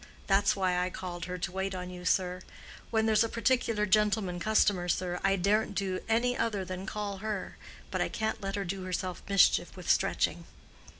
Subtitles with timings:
[0.25, 2.41] That's why I called her to wait on you, sir.
[2.89, 7.57] When there's a particular gentleman customer, sir, I daren't do any other than call her.
[7.91, 10.45] But I can't let her do herself mischief with stretching."